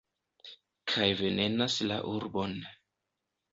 Kaj 0.91 1.09
venenas 1.19 1.77
la 1.93 2.01
urbon. 2.17 2.59